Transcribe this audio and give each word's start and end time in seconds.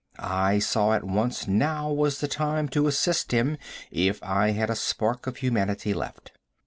I 0.17 0.57
saw 0.57 0.93
at 0.93 1.03
once 1.03 1.47
now 1.47 1.91
was 1.91 2.21
the 2.21 2.27
time 2.27 2.69
to 2.69 2.87
assist 2.87 3.31
him 3.31 3.59
if 3.91 4.17
I 4.23 4.49
had 4.49 4.71
a 4.71 4.75
spark 4.75 5.27
of 5.27 5.37
humanity 5.37 5.93
left. 5.93 6.31